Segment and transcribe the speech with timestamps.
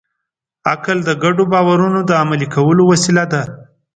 [0.71, 3.41] عقل د ګډو باورونو د عملي کولو وسیله ده.